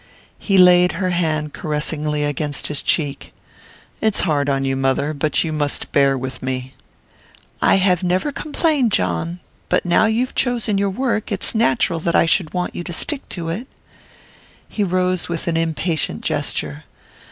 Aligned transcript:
He 0.39 0.57
laid 0.57 0.93
her 0.93 1.11
hand 1.11 1.53
caressingly 1.53 2.23
against 2.23 2.65
his 2.65 2.81
cheek. 2.81 3.31
"It's 4.01 4.21
hard 4.21 4.49
on 4.49 4.65
you, 4.65 4.75
mother 4.75 5.13
but 5.13 5.43
you 5.43 5.53
must 5.53 5.91
bear 5.91 6.17
with 6.17 6.41
me." 6.41 6.73
"I 7.61 7.75
have 7.75 8.01
never 8.01 8.31
complained, 8.31 8.91
John; 8.93 9.41
but 9.69 9.85
now 9.85 10.07
you've 10.07 10.33
chosen 10.33 10.79
your 10.79 10.89
work, 10.89 11.31
it's 11.31 11.53
natural 11.53 11.99
that 11.99 12.15
I 12.15 12.25
should 12.25 12.51
want 12.51 12.73
you 12.73 12.83
to 12.85 12.93
stick 12.93 13.29
to 13.29 13.49
it." 13.49 13.67
He 14.67 14.83
rose 14.83 15.29
with 15.29 15.47
an 15.47 15.55
impatient 15.55 16.21
gesture. 16.23 16.85